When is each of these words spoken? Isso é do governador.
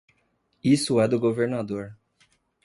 Isso 0.63 0.99
é 0.99 1.07
do 1.07 1.19
governador. 1.19 1.95